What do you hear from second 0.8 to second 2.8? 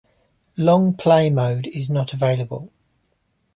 Play mode is not available.